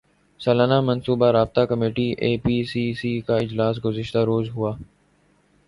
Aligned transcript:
سالانہ 0.39 0.79
منصوبہ 0.81 1.27
رابطہ 1.31 1.61
کمیٹی 1.69 2.07
اے 2.21 2.31
پی 2.43 2.55
سی 2.71 2.83
سی 2.99 3.13
کا 3.27 3.35
اجلاس 3.37 3.83
گزشتہ 3.85 4.17
روز 4.25 4.49
ہوا 4.49 4.75